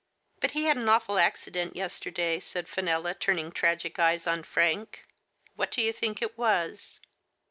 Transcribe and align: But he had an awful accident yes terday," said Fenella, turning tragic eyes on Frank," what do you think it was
But 0.39 0.51
he 0.57 0.63
had 0.63 0.77
an 0.77 0.89
awful 0.89 1.19
accident 1.19 1.75
yes 1.75 1.99
terday," 1.99 2.39
said 2.39 2.67
Fenella, 2.67 3.13
turning 3.13 3.51
tragic 3.51 3.99
eyes 3.99 4.25
on 4.25 4.41
Frank," 4.41 5.05
what 5.57 5.69
do 5.69 5.83
you 5.83 5.93
think 5.93 6.23
it 6.23 6.39
was 6.39 6.99